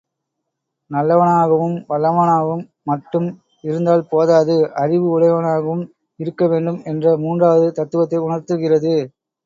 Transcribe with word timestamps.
நல்லவனாகவும் 0.91 1.75
வல்லவனாகவும் 1.89 2.65
மட்டும் 2.83 3.27
இருந்தால்போதாது 3.63 4.55
அறிவு 4.81 5.07
உடையவனாகவும் 5.11 5.85
இருக்க 6.19 6.47
வேண்டும் 6.47 6.81
என்ற 6.85 7.17
மூன்றாவது 7.17 7.67
தத்துவத்தை 7.71 8.19
உணர்த்துகிறது. 8.27 8.95